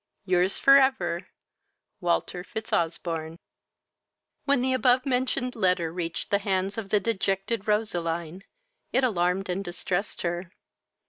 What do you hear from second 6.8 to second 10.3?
the dejected Roseline, it alarmed and distressed